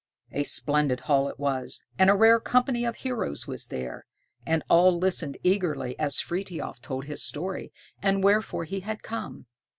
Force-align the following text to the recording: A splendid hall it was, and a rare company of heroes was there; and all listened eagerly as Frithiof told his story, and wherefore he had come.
A 0.31 0.41
splendid 0.41 1.01
hall 1.01 1.27
it 1.29 1.37
was, 1.37 1.83
and 1.99 2.09
a 2.09 2.15
rare 2.15 2.39
company 2.39 2.85
of 2.85 2.95
heroes 2.95 3.45
was 3.45 3.67
there; 3.67 4.07
and 4.47 4.63
all 4.67 4.97
listened 4.97 5.37
eagerly 5.43 5.93
as 5.99 6.19
Frithiof 6.19 6.81
told 6.81 7.05
his 7.05 7.21
story, 7.21 7.71
and 8.01 8.23
wherefore 8.23 8.63
he 8.63 8.79
had 8.79 9.03
come. 9.03 9.45